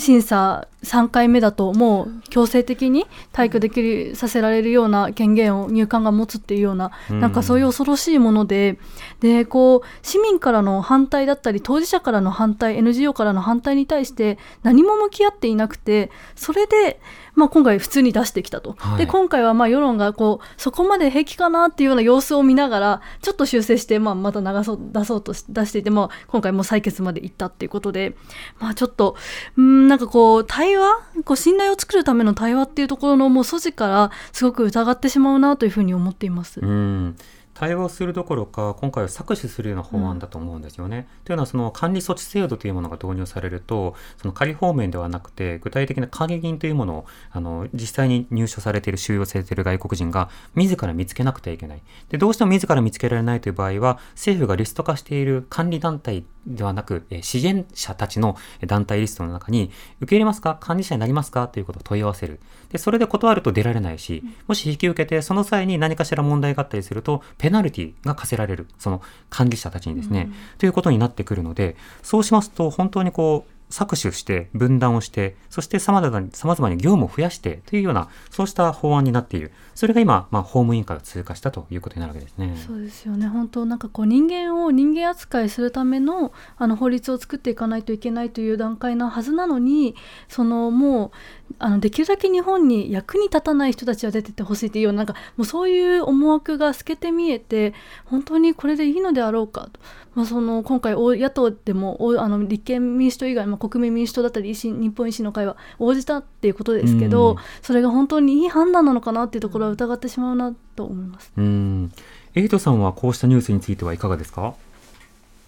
[0.00, 7.20] 審査3回目だともう強制的に退去できるさせられるような権限を入管が持つっていうような、うん。
[7.20, 8.78] なんかそういう恐ろしいもので
[9.20, 17.00] でこう市民からの反対だったり当事者からの反対 NGO からの反対に対して何も向き合っていなくてそれで、
[17.34, 18.98] まあ、今回普通に出してきたと、はい。
[18.98, 28.16] で今回はまあ世論がこうそこまで平気かなっていうような様子を見ながらちょっと修正して、まあ、また流そう出そうとし出していて、まあ、今回もう採決まで行ったっていうことで、
[28.58, 29.16] まあ、ちょっと
[29.56, 36.60] うんなんかこう対話こう信頼を作るための対話っていうところのもう素地からすごく疑ってしまうなというふうに思っています。
[36.60, 37.16] うん
[37.60, 41.06] 対応するどころか今回は搾取するような法案だと思うんですよね。
[41.24, 51.82] というのはその管理措置制度というものが導入されるとその仮放免ではなくて具体的な管金というものをあの実際に入所されている収容されている外国人が自ら見つけなくてはいけない。
[52.08, 60.56] でどうしても自ら見つけられないという場合は政府がリスト化している管理団体ではなくえー支援者たちのえー団体リストの中に受け入れますか？
[60.60, 61.48] 管理者になりますか？
[61.48, 62.40] ということを問い合わせる。
[62.70, 68.68] でそれで断ると出られないしもし引き受けてその際に何かしら問題があったりするとペナルティが課せられる。
[68.78, 82.54] その管理者たちにですね、ということになってくるのでそうしますと本当にこう搾取して分断をしてそしてさまざまに様々に業務を増やしてというようなそうした法案になっているそれが今、まあ、法務委員会を通過したということになるわけですね。
[82.66, 83.26] そうですよね。
[83.28, 89.94] 本当なんかこう人間を人間扱いするためのあの法律を作っていかないといけないという段階なはずなのに
[90.28, 97.72] そのもうあのできるだけ日本に役に立たない人たちは出てってほしいというようななんかもうそういう思惑が透けて見えて
[98.04, 99.80] 本当にこれでいいのであろうかと、
[100.14, 111.32] まあ、その今回野党でもあの立憲民主党以外、まあ、国民民主党だったり維新日本維新の会は応じたっていうことですけど、それが本当にいい判断なのかなっていうところは疑ってしまうなと思います。
[111.36, 111.92] うん
[112.34, 114.54] エイトさんはこうしたニュースについてはいかがですか？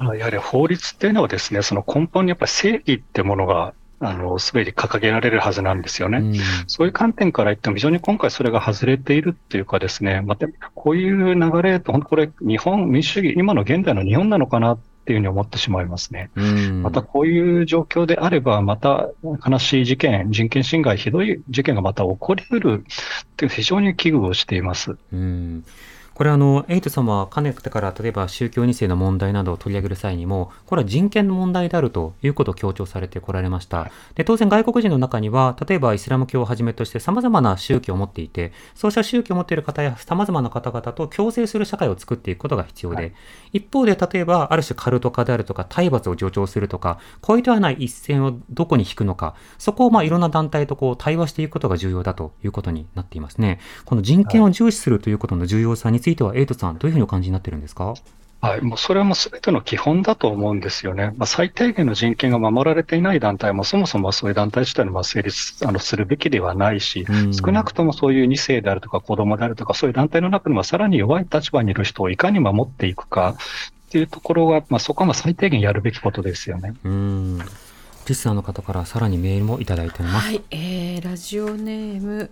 [0.01, 6.19] やはり法律っていうのはですね、その根本にやっぱり正義ってものがあの、すべて掲げられるはずなんですよね。
[6.19, 6.35] うん、
[6.67, 16.31] そういう観点から言っても、非常に今回それが外れているっていうかですね、また、こういう流れ、本当これ、日本、民主主義、今の現代の日本なのかなっていうふうに思ってしまいますね。
[16.37, 24.97] うん、またこういう状況であれば、また悲しい事件、人権侵害、ひどい事件がまた起こり得るっていう非常に危惧をしています。
[25.13, 25.65] うん
[26.23, 33.91] これあの、エイト様はかねてから例えば宗教2世の問題などを取り上げる際にも、これは人権の問題であるということを強調されてこられました。
[34.15, 43.13] で当然外国人の中には、例えばイスラム教をはじめとして様々な宗教を持っていて、そうした宗教を持っている方や様々な方々と共生する社会を作っていくことが必要で、はい、
[43.55, 53.59] 一方で例えばある種カルト化であるとか体罰を助長するとか、こういったない一線をどこに引くのか、そこをまあいろんな団体とこう対話していくことが重要だということになっていますね。
[53.87, 57.95] この人権を重視するということの重要さについては、エイトさん、どういうふうにお感じになってるんですか？
[58.41, 61.13] はい、もうそれはもうすべての基本だと思うんですよね。
[61.17, 76.75] まあ、最低限の人権が守られていない団体も、そもそもそういう団体自体のまあ成立あのするべきではないし、少なくともそういう2世であるとか子供であるとか、そういう団体の中にはさらに弱い立場にいる人をいかに守っていくかっていうところが、まあ、そこは最低限やるべきことですよね。
[76.83, 77.39] うん
[78.09, 80.27] リスナーの方からさらにメールもいただいております。
[80.27, 82.31] はい、えー、ラジオネーム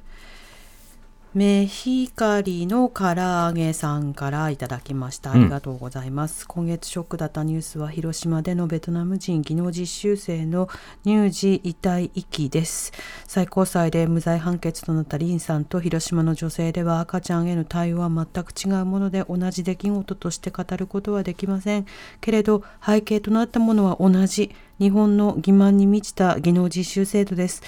[1.33, 5.31] メヒカリの唐揚げさんからいただきました。
[5.31, 6.43] ありがとうございます。
[6.43, 10.69] うん、今月ショックだったニュースは広島でのベトナム人技能実習生の
[11.05, 12.93] 乳児遺体遺棄です。
[13.29, 21.87] 最高裁で無罪判決となったリンさんと広島の女性では赤ちゃんへの対応は全く違うもので同じ出来事として語ることはできません。
[22.21, 24.51] けれど背景となったものは同じ。
[24.81, 27.62] 日本の欺瞞に満ちた技能実習制度です。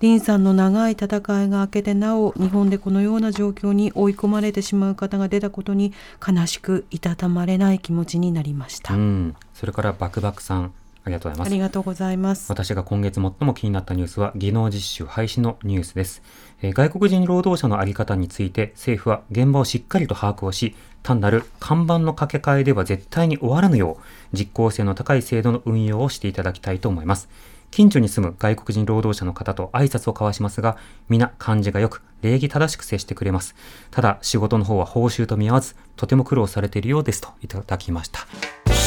[0.00, 1.06] 林さんの長い戦
[1.44, 5.92] いが明けてなお日本でこのような状況に追い込まれてしまう方が出たことに
[6.24, 8.94] 悲しくいたたまれない気持ちになりました。
[8.94, 10.72] うん、それからバクバクさん
[11.04, 11.48] ありがとうございます。
[11.48, 12.52] ありがとうございます。
[12.52, 16.22] 私が今月最も気になったニュースは技能実習廃止のニュースです。
[16.62, 27.28] えー、外国人労働者のあり方について政府は現場をしっかりと把握をし、単なる看板の掛け替えでは絶対に終わらぬよう、実効性の高い制度の運用をしていただきたいと思います。
[27.70, 30.76] 近所に住む外国人労働者の方と挨拶を交わしますが、
[31.08, 33.54] 皆感じがよく、礼儀正しく接してくれます。
[33.90, 38.26] ただ、仕事の方は報酬と見合わず、とても苦労されているようですといただきました。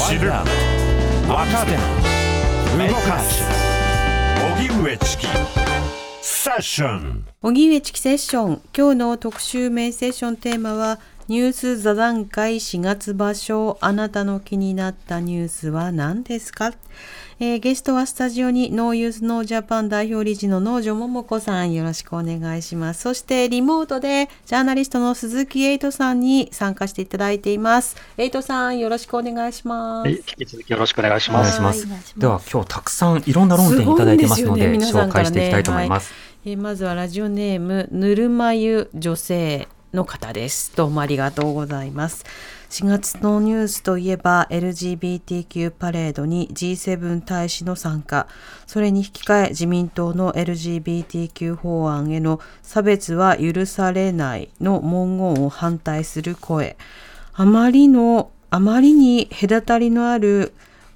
[0.09, 1.71] 知る、わかる、
[2.89, 3.43] 動かす、
[4.57, 5.60] 荻上チキ。
[6.43, 16.73] セッション荻上チキセッション今日の特集メインセッションテーマはニュース座談会4月場所あなたの気になったニュースは何ですか？
[17.39, 23.01] えー、ゲストはスタジオに NO YOUTH NO JAPAN 代表理事の能條桃子さんよろしくお願いします。
[23.01, 27.95] そしてリモートでジャーナリストの鈴木エイトさんに参加していただいています。
[28.17, 30.09] エイトさんよろしくお願いします。
[30.09, 31.61] 引き続きよろしくお願いします。
[31.61, 31.85] まず
[32.17, 36.30] では今日たくさんいろんな論点いただいてますので、ね、紹介していきたいと思います。
[36.43, 40.75] えー、まずはラジオネームぬるま湯女性の方です。
[40.75, 42.25] どうもありがとうございます。
[42.71, 48.25] 4月のニュースといえば LGBTQ パレードに G7 大使の参加、
[48.65, 56.75] それに引き換え自民党の LGBTQ 法案への差別は許されないの文言を反対する声、
[57.33, 60.53] あまりの、あまりに隔たりのある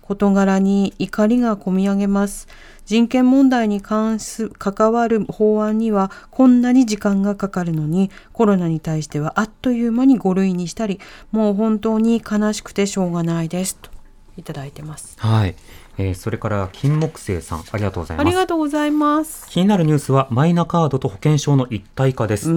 [0.08, 2.48] 事柄に怒りがこみ上げます。
[2.86, 11.00] 人権問題に関す関わる法案にはこんなに時間がかかるのにコロナに対してはあっという間に5類にしたり
[11.32, 13.90] もう本当に悲しくてしょうがないですと
[14.38, 15.16] いただいてます。
[15.18, 15.56] はい。
[15.98, 18.28] えー、それから金木星さんありがとうございます。
[18.28, 19.48] ありがとうございます。
[19.50, 22.54] 気になるニュースはマイナカードと保険証の一体化です。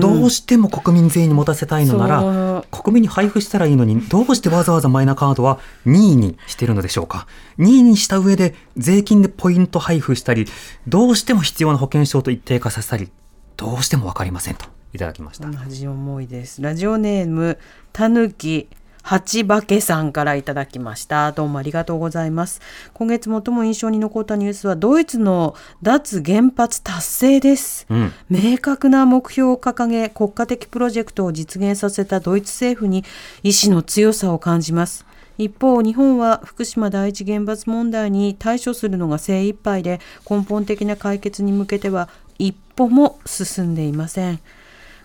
[0.00, 7.26] どうしても国民全員に持たせたいのなら国民に配布したらいいのにどうしてわざわざマイナカードは任意にしてるのでしょうか。
[7.58, 10.46] 任意にした上で税金でポイント配布したり
[10.88, 13.10] どうしても必要な保険証と一体化させたり
[13.56, 15.48] どうしてもわかりませんといただきました。
[15.48, 16.62] 同じ思いです。
[16.62, 17.58] ラジオネーム
[17.92, 18.68] たぬき
[19.02, 21.32] 八化けさんからいただきました。
[21.32, 22.60] どうもありがとうございます。
[22.94, 27.86] 今月最も印象に残ったニュースはドイツの脱原発達成です。
[27.90, 28.12] うん。
[28.28, 33.04] 明確な目標を掲げ国家的プロジェクトを実現させたドイツ政府に
[33.42, 35.04] 意志の強さを感じます
[35.38, 42.08] 一方日本は福島第一原発問題に対処するのが精一杯で根本的な解決に向けては
[42.38, 44.40] 一歩も進んでいません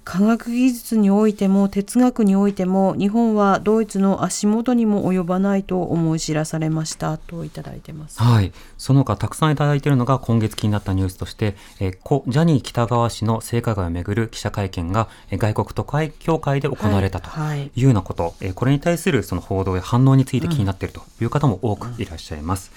[0.08, 8.52] 科学技術においても哲学においても日本はドイツの足元にも及ばないと思い知らされましたといただいてますはい。
[8.78, 22.72] その他たくさんいただいているのが今月気になったニュースとして、えー故ジャニー喜多川氏の性加害をめぐる記者会見がえー外国特会協会で行われたとはいはいいうようなこと、えーこれに対するその報道や反応について気になっているという方も多くいらっしゃいます。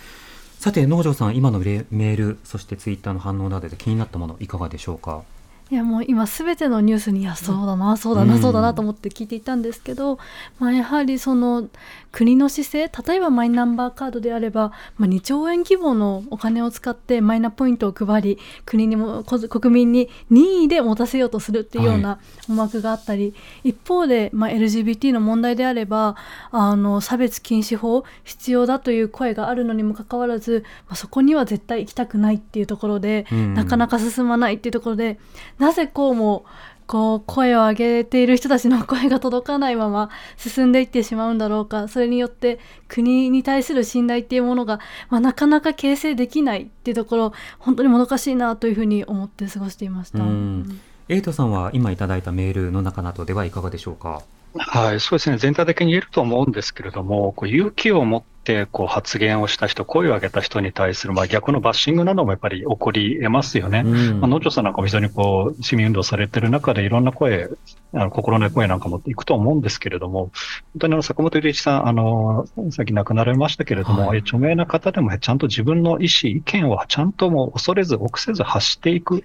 [0.59, 5.23] さて、農場さん、今のレメール、そしてツイッターの反応などで気になったもの、いかがでしょうか？
[5.71, 10.19] いやもう今すべてのニュースにいやそうだなそうだな、うんそうだなと思って聞いていたんですけど、
[10.59, 11.69] まあ、やはりその
[12.13, 26.17] 国の姿勢例えばマイナンバーカードであれば、まあ、2兆円規模のお金を使ってマイナポイントを配り国にもこ国民に任意で持たせようとするっていうような思惑があったり、一方で、まあ、LGBT の問題であれば
[26.51, 33.55] あの差別禁止法必要だという声があるのにもかかわらず、まあ、そこには絶対行きたくないっていうところで、うん。
[33.59, 35.19] なかなか進まないっていうところで
[35.59, 36.45] なぜこうも
[36.87, 44.81] こう声を上げている人たちの声が届かないまま進んでいってしまうんだろうかそれによって国に対する信頼っていうものが、
[45.11, 50.21] まあ、なかなか形成できないっていうところ本当にもどかしいなというふうに思って過ごしていました。
[50.21, 50.81] うん
[51.11, 54.23] エイトさんは今いただいたメールの中などではいかがでしょうか？
[54.59, 55.39] はい、そうですね。
[55.39, 63.83] 全体的に言えると思うんですけれども、こう勇気を持ってこう発言をした人、声を上げた人に対する、まあ、逆のバッシングなどもやっぱり起こり得ますよね。
[63.85, 67.49] うんまあ、農場さんなんかも非常にこう、市民運動されてる中でいろんな声、
[67.93, 70.31] あの心の声なんかもいくと思うんですけれども、
[70.73, 79.21] 本当にあの、坂本龍一さん、あの、さっき亡くなられましたけれども、はい著名な方でもちゃんと自分の意思、意見をちゃんともう恐れず、臆せず発していくっ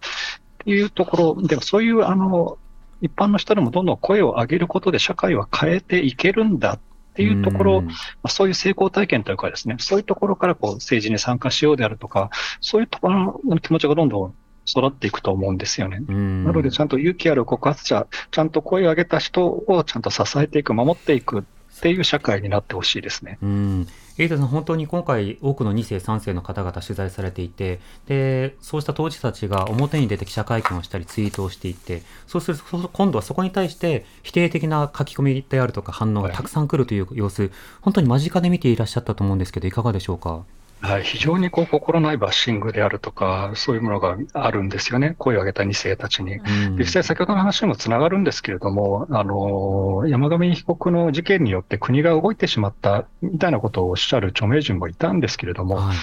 [0.65, 2.57] ていうところ、でもそういうあの、
[3.03, 6.79] 一般の人でもどんどん声を上げることで社会は変えていけるんだっ
[7.15, 7.87] ていうところ、うん。
[7.87, 7.93] ま
[8.23, 12.29] あ、そういう成功体験というかですね、そういうところからこう政治に参加しようであるとか、
[12.61, 14.33] そういうところの気持ちがどんどん
[14.65, 16.01] 育っていくと思うんですよね。
[16.07, 16.45] うん。
[16.45, 21.45] なので、ちゃんと勇気ある告発者、ちゃんと声を上げた人をちゃんと支えていく、守っていく
[21.83, 23.37] っていう社会になってほしいですね。
[23.43, 40.45] うん、エイトさん、本当に今回、多くの2世、3世の方々取材されていて、でそうした当事者たちが表に出て記者会見をしたり、ツイートをしていって、そうすると、今度はそこに対して否定的な書き込みであるとか、反応がたくさん来るという様子、本当に間近で見ていらっしゃったと思うんですけど、いかがでしょうか？
[40.83, 45.15] はい、非常にこう心ないバッシングであるとか、そういうものがあるんですよね。
[45.17, 46.35] 声を上げた2世たちに。
[46.35, 55.95] うん実際先ほどの話にもつながるんですけれども、あの、山上被告の事件によって国が動いてしまったみたいなことをおっしゃる著名人もいたんですけれども、はい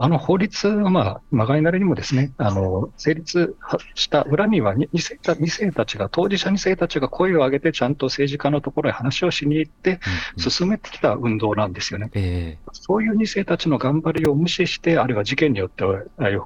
[0.00, 3.56] あの法律は、まあ、まがいなりにもですね、あの、成立
[3.94, 10.00] した裏には2世た、二世たちが、当事者2世たちが声を上げて、ちゃんと政治家のところへ話をしに行って、
[10.36, 12.10] うん進めてきた運動なんですよね。
[12.14, 16.02] えそういう2世たちの頑張りを無視して、あるいは事件によっては、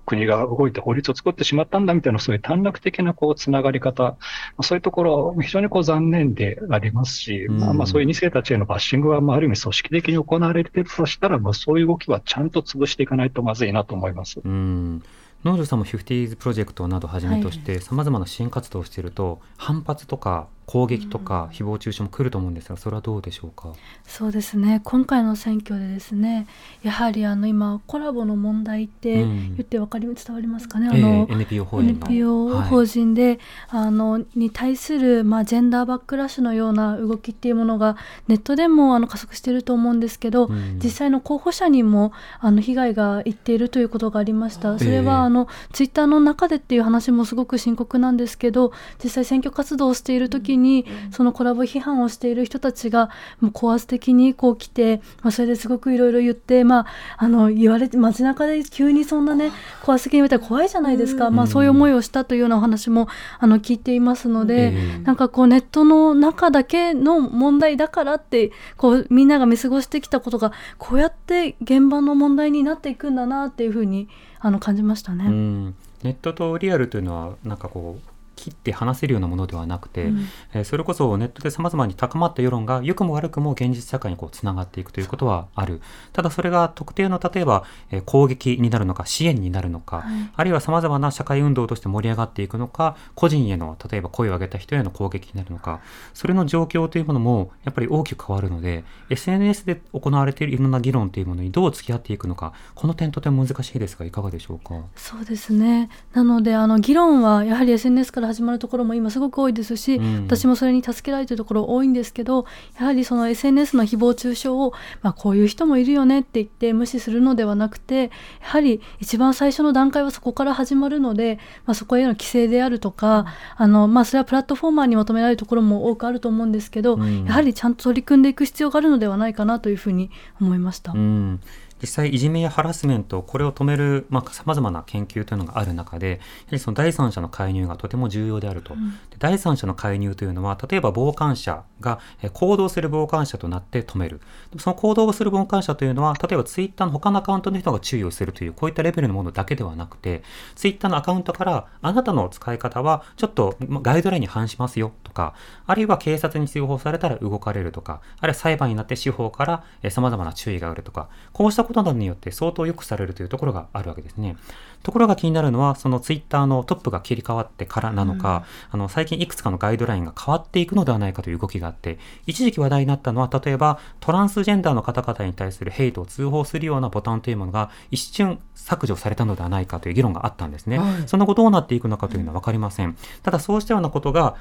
[0.07, 4.17] 国が動いて法律を作ってしまったんだみたいな、そういう短絡的なこうつながり方、
[4.63, 7.61] そういうところ、非常にこう残念でありますし、うん。
[7.61, 14.41] まあ、まあそういう2世たちへのバッシングは、まあ、ある意味組織的に行われているとしたら、まあ、そういう動きはちゃんと潰していかないとまずいなと思います。
[14.43, 15.03] うん
[15.45, 23.73] 農場さんも 50s プロジェクトなどをはじめとしてさまざまな支援活動をしていると反発とか攻撃とか誹謗中傷も来ると思うんですがそれはどうでしょうか？
[24.07, 24.81] そうですね。
[24.85, 26.47] 今回の選挙でですね
[26.83, 29.43] やはりあの今コラボの問題ってうん。
[29.57, 32.07] 言ってわかり伝わりますかね、ええあの NPO 法人の。
[32.07, 33.39] NPO はい法人で、
[33.69, 37.97] あのに対する、まあ、ジェンダーバックラッシュのような動きっていうものが
[38.29, 40.79] ネットでもあの加速していると思うんですけど、うん。
[40.83, 44.79] 実際の候補者にもあの被害がいっているということがありました。
[44.79, 56.87] それええはあのツイッターの中でっていう話もすごく深刻なんですけど実際選挙活動をしている時に、そのコラボ批判をしている人たちがもう高圧的にこう来て、まあ、それですごくいろいろ言って、まあ、
[57.19, 59.51] あの言われて街中で急にそんなね
[59.83, 74.09] 高圧的に言われたら怖いじゃないですか、まあ、そういう思いをしたというようなお話もあの聞いていますので、ええなんかこうネットの中だけの問題だからってこうみんなが見過ごしてきたことがこうやって現場の問題になっていくんだなっていうふうに
[74.41, 75.25] あの感じましたね。
[75.27, 75.75] うん。
[76.03, 80.27] ネットとリアルというのはなんかこう切って話せるようなものではなくて、うん。
[80.55, 85.81] えーそれこそネットで様々に高まった世論が良くも悪くも現実社会にこうつながっていくということはある。
[86.13, 90.31] ただそれが特定の例えば、えー攻撃になるのか支援になるのか、はい。
[90.35, 95.81] あるいは様々な社会運動として盛り上がっていくのか個人への例えば声を上げた人への攻撃になるのか
[96.15, 104.75] それの状況というものもやっぱり大きく変わるので SNS で行われているいろんな議論というものにどう付き合っていくのかこの点とても難しいですがいかがでしょうか？
[104.97, 105.91] そうですね。
[106.13, 110.25] なのであの議論はやはり SNS から始まるところも今すごく多いですし、うん。
[110.25, 112.47] 私もそれに助けられているところ多いんですけど
[112.79, 118.11] やはりその SNS の誹謗中傷を、まあ、こういう人もいるよねって言って無視するのではなくてや
[118.41, 127.25] はり一番最初の段階はそこから始まるので、まあ、そこへの規制であるとか、あのまあ、それはプラットフォーマーに求められるところも多くあると思うんですけど、うん。
[127.25, 130.11] やはりちゃんと取り組んでいく必要があるのではないかなというふうに
[130.41, 130.93] 思いました。
[130.93, 131.41] うん
[131.83, 136.21] 実際いじめやハラスメントこれを止めるまあ様々な研究というのがある中でやは
[136.53, 138.91] りその第三者の介入がとても重要であると、ん。
[139.11, 144.21] で第三者の介入というのは例えば傍観者がえー行動する傍観者となって止める。
[144.59, 150.23] その行動をする傍観者というのは例えばツイッターの他のアカウントの人が注意をするというこういったレベルのものだけではなくて
[150.55, 155.35] ツイッターのアカウントからあなたの使い方はちょっとまガイドラインに反しますよとか
[155.67, 164.37] あるいは警察に通報されたら動かれるとかあるいは裁判になって司法からさまざまな注意があるとかこうしたことなどによって相当良くされるというところがあるわけですね。
[164.83, 180.79] ところが気になるのはそのツイッターのトップが切り替わってからなのか、あの最近いくつかのガイドラインが変わっていくのではないかという動きがあって一時期話題になったのは例えばトランスジェンダーの方々に対するヘイトを通報するようなボタンというものが一瞬削除されたのではないかという議論があったんですね。
[180.79, 182.97] はいその後どうなっていくのかというのは分かりません。
[183.23, 184.37] ただそうしたようなことが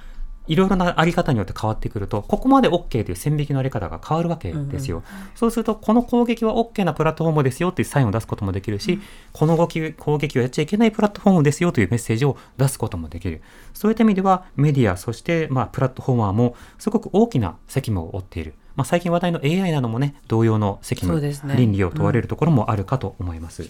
[0.48, 5.04] いろいろなあり方によって変わってくると、ここまで OK という線引きのあり方が変わるわけですよ。
[5.36, 9.00] そうすると、この攻撃は OK なプラットフォームですよっていうサインを出すこともできるし、
[9.34, 13.42] この動き攻撃をやっちゃいけないプラットフォームですよというメッセージを出すこともできる。
[13.74, 18.56] そういった意味では、メディア、そして、まあ、プラットフォーマーもすごく大きな責務を負っている。
[18.76, 23.70] まあ、最近話題の AI などもね、同様の責務、ね倫理を問われるところもあるかと思います。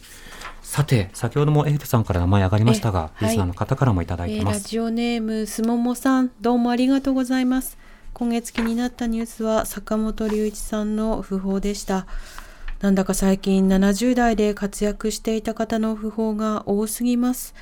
[0.71, 3.35] さて、先ほどもエイトさんから名前上がりましたが、えはい。
[3.35, 4.55] リスナーの方からもいただいえてます。
[4.55, 7.77] ーラジオネームすももさんどうもありがとうございます。
[8.13, 12.07] 今月気になったニュースは坂本龍一さんの訃報でした。
[12.79, 17.53] なんだか最近70代で活躍していた方の訃報が多すぎます。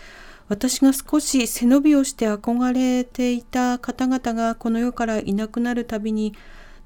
[0.48, 6.36] 私が少し背伸びをして憧れていた方々がこの世からいなくなるたびに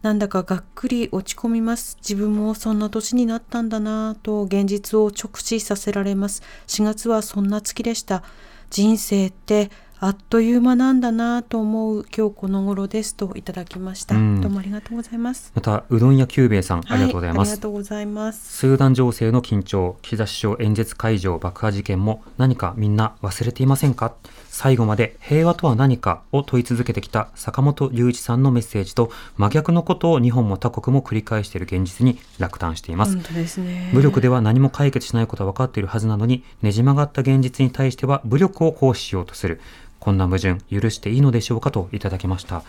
[0.03, 1.97] なんだかがっくり落ち込みます。
[2.01, 6.43] 自分もそんな年になったんだなぁと現実を直視させられます。
[6.67, 8.21] 4月はそんな月でした。
[8.69, 14.15] 人生ってあっという間なんだなぁと思う今日この頃ですといただきました。
[14.15, 15.53] うんどうもありがとうございます。
[15.55, 17.61] また、うどん屋久兵衛さん、ありがとうございますはありが。
[17.61, 18.57] とうございます。
[18.57, 24.13] スーダン情勢の緊張、岸田首相演説会場爆破事件も何かみんな忘れていませんか？
[24.55, 33.15] 最後まで平和とは何かを問い続けてきた坂本龍一さんのメッセージと真逆のことを日本も他国も繰り返している現実に落胆しています。
[33.15, 33.89] 本当ですね。
[33.95, 39.59] 武力では何も解決しないことは分かっているはずなのに、ねじ曲がった現実に対しては武力を行使しようとする。
[39.99, 42.61] こんな矛盾、許していいのでしょうかといただきました。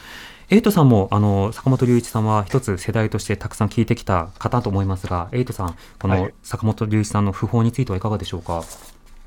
[0.49, 8.65] エイトさんも、あの、坂本龍一さんは一つ世代としてたくさん聞いてきた方と思いますが、エイトさん、このはい坂本龍一さんの訃報についてはいかがでしょうか？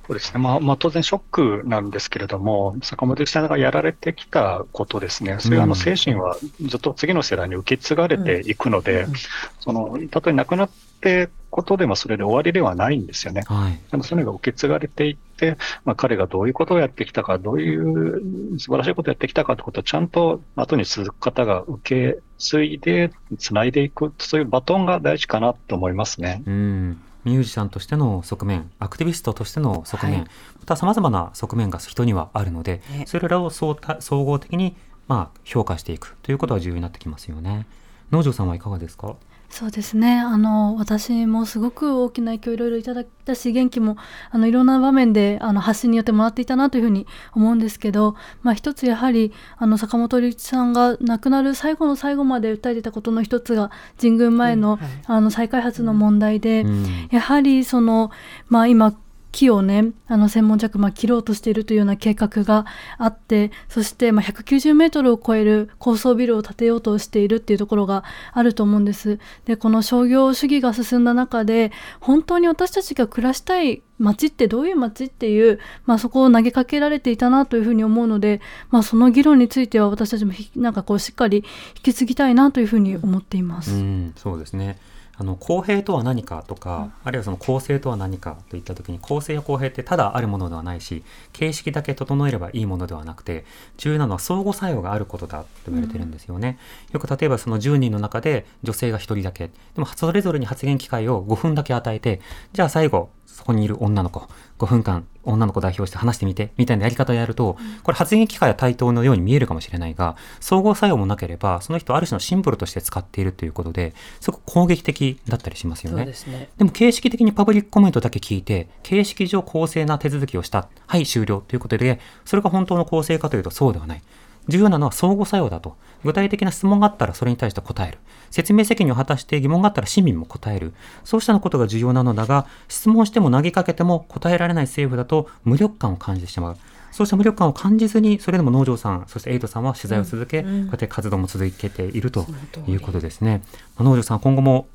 [0.08, 0.39] そうですね。
[0.39, 5.36] まあ、まあ、当然ショックなんですけれども、坂本さんがやられてきたことですね。
[5.39, 9.14] そういうあうんの精神はずっと次の世代に受け継がれていくので、うん
[9.60, 10.70] その、たとえ亡くなっ
[11.01, 13.43] てことでもそれで終わりではないんですよね。
[13.47, 13.80] はい。
[13.91, 26.43] あのそれが受け継がれていって、まあ、彼がどういうことをやってきたか、どういう素晴らしいことをやってきたかということをちゃんと後に続く方が受け継いで、つないでいく、そういうバトンが大事かなと思いますね。
[26.47, 27.01] うん。
[27.28, 30.28] ミュージシャンとしての側面、アクティビストとしての側面、はい。
[30.59, 33.75] また様々な側面が人にはあるので、ねそれらを総
[34.09, 34.75] 合的に、
[35.07, 37.67] まあ、評価していくということは重要になってきますよね。
[38.11, 39.15] 農場さんはいかがですか？
[39.49, 40.19] そうですね。
[40.19, 43.97] あの私もすごく大きな影響をいろいろいただいたし元気も
[44.29, 54.89] あのいろんな場面であの発信によってもらっていたなというふうに思うんですけど、まあ、一つやはりあの坂本龍一さんが亡くなる最後の最後まで訴えていたことの一つが神宮前の,、うんはい。
[55.07, 57.07] あの再開発の問題で、うん。
[57.09, 58.11] やはりその、
[58.49, 58.93] まあ、今
[59.32, 62.65] 木をねあの専門着、まあ、切ろうとしているというような計画が
[62.97, 68.03] あってそして、まあ、190メートルを超える高層ビルを建てようとしているっていうところが
[68.34, 69.19] あると思うんです。
[69.45, 81.43] でこの商業主義が進んだ中で本当に私たちが暮らしたい街ってどういう街っていう、まあ、そこを投げかけられていたなというふうに思うので、まあ、その議論については私たちもなんかこうしっかり
[81.75, 83.71] 引き継ぎたいなというふうに思っています。
[83.71, 84.78] うん、そうですね。
[85.20, 91.03] あの公平とは何かとか、あるいはその公正とは何かといった時に公正や公平ってただあるものではないし
[91.34, 93.45] 形式だけ整えればいいものではなくて
[93.78, 96.59] 重要なのは相互作用があることだと言われてるんですよね、
[96.91, 99.47] よく例えばその10人の中で女性が1人だけ。
[99.47, 102.22] でもそれぞれに発言機会を5分だけ与えて
[102.53, 104.27] じゃあ最後そこにいる女の子
[104.57, 116.05] 5分間女の子代表して話してみてみたいなやり方をやると、これ発言機会は対等のように見えるかもしれないが総合作用もなければその人をある種のシンボルとして使っているということですごく攻撃的だったりしますよね。
[116.05, 116.49] ですね。
[116.57, 120.67] でも形式的にパブリックコメントだけ聞いて、形式上公正な手続きをした。
[120.88, 124.01] はい、終了ということで、それが本当の公正かというとそうではない。
[124.47, 125.75] 重要なのは相互作用だと。
[126.03, 127.97] 具体的な質問があったらそれに対して答える。
[128.29, 130.73] 説明責任を果たして疑問があったら市民も答える。
[131.03, 136.57] そうしたことが重要なのだが、質問しても投げかけても答えられない政府だと無力感を感じてしまう。
[136.91, 142.25] そうした無力感を感じずに、それでも農場さん、そしてエイトさんは取材を続け、こうやって活動も続けていると
[142.67, 143.41] いうことですね。
[143.75, 144.67] まあ農場さん、今後も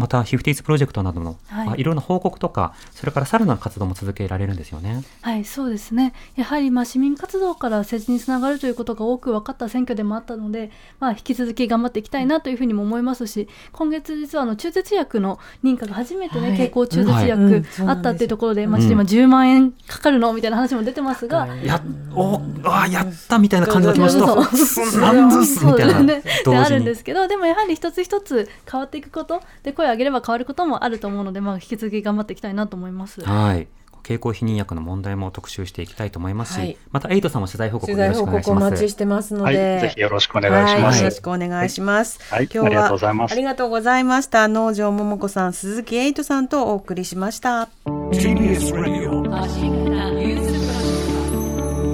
[0.00, 1.66] また 50s プロジェクトなどの、はい。
[1.66, 5.02] まあいろんな報告とか、それからさらなる活動も続けられるんですよね。
[5.22, 6.12] はい、そうですね。
[6.36, 16.56] やはりまあ市民活動から政治につながるということが多く分かった選挙でもあったので、まあ引き続き頑張っていきたいなというふうにも思いますし、今月実はあの中絶薬の認可が初めてね、はい。
[16.56, 21.80] 経口中絶うん薬あったっていうところで、まあちょっと今10万円かかるのみたいな話も出てますが、や
[22.14, 26.22] おあやったみたいな感じの気持ちと、そうなんずすみたいな、そうね。
[26.44, 33.22] であるんですけどでもやはり一つ一つ変わっていくことで声を上げれば変わることもあると思うので、まあ、引き続き頑張っていきたいなと思います。
[33.22, 33.68] はい。
[34.02, 38.88] 経口避妊薬の問題も特集していきたいと思いますし、はいまたエイトさんも取材報告よろしくお願いし報告お待ちます。
[38.88, 39.80] してますのはい、で。
[39.80, 40.84] ぜひよろしくお願いします。
[40.84, 42.34] はいよろしくお願いします。
[42.34, 44.48] はい今日はありがとうございますありがとうございました。
[44.48, 47.68] 農場桃子さん、鈴木エイトさんとお送りしました。
[47.84, 49.20] TBS Radio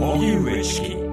[0.01, 1.06] 荻上チキ